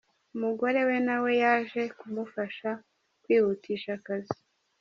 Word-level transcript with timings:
Umugore 0.35 0.79
we 0.87 0.97
nawe 1.07 1.31
yaje 1.43 1.81
kumufasha 1.99 2.69
kwihutisha 3.23 3.89
akazi. 3.99 4.37